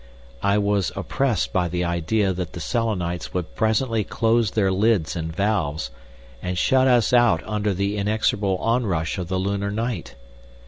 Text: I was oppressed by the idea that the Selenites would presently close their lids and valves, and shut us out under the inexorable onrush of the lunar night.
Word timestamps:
I 0.41 0.57
was 0.57 0.91
oppressed 0.95 1.53
by 1.53 1.67
the 1.67 1.83
idea 1.83 2.33
that 2.33 2.53
the 2.53 2.59
Selenites 2.59 3.35
would 3.35 3.53
presently 3.53 4.03
close 4.03 4.49
their 4.49 4.71
lids 4.71 5.15
and 5.15 5.31
valves, 5.31 5.91
and 6.41 6.57
shut 6.57 6.87
us 6.87 7.13
out 7.13 7.43
under 7.45 7.71
the 7.71 7.97
inexorable 7.97 8.57
onrush 8.57 9.19
of 9.19 9.27
the 9.27 9.37
lunar 9.37 9.69
night. 9.69 10.15